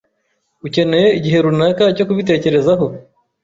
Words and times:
Ukeneye 0.65 1.07
igihe 1.17 1.37
runaka 1.45 1.83
cyo 1.95 2.05
kubitekerezaho? 2.07 2.85